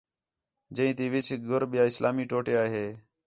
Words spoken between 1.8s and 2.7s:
اِسلامی ٹوٹے آ